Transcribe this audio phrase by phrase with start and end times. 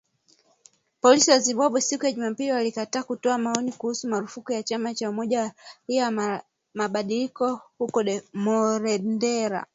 [1.01, 5.39] Polisi wa Zimbabwe, siku ya Jumapili walikataa kutoa maoni kuhusu marufuku kwa chama cha Umoja
[5.41, 5.51] wa
[5.89, 6.43] Raia kwa
[6.73, 8.03] Mabadiliko huko
[8.33, 9.65] Marondera